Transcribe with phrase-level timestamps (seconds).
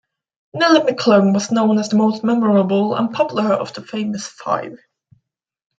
[0.55, 4.79] Nellie McClung was known as the most memorable and popular of the famous five.